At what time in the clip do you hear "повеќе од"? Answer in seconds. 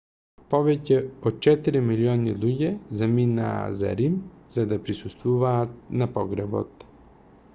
0.51-1.35